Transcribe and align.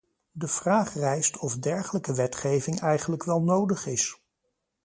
De 0.31 0.47
vraag 0.47 0.93
rijst 0.93 1.37
of 1.37 1.57
dergelijke 1.57 2.13
wetgeving 2.13 2.79
eigenlijk 2.79 3.23
wel 3.23 3.41
nodig 3.41 3.85
is. 3.87 4.21